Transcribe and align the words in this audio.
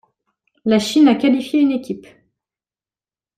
La 0.65 0.79
Chine 0.79 1.07
a 1.09 1.13
qualifié 1.13 1.59
une 1.61 1.69
équipe. 1.73 2.07